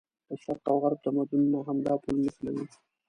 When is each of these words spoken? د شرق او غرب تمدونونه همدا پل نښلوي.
د 0.27 0.29
شرق 0.43 0.65
او 0.71 0.77
غرب 0.83 0.99
تمدونونه 1.05 1.57
همدا 1.67 1.93
پل 2.03 2.15
نښلوي. 2.25 2.65